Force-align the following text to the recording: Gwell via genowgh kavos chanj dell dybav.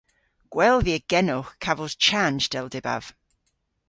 Gwell 0.53 0.79
via 0.85 0.99
genowgh 1.11 1.51
kavos 1.63 1.93
chanj 2.05 2.43
dell 2.53 2.69
dybav. 2.73 3.03